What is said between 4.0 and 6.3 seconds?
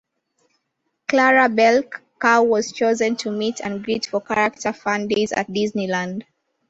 for Character Fan Days at Disneyland.